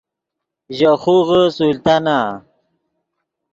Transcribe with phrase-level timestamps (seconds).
[0.77, 2.19] ژے خوغے سلطانہ